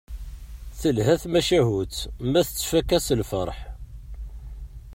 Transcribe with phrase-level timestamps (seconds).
[0.79, 1.95] Telha tmacahut
[2.31, 3.59] ma tettfakka s lferḥ.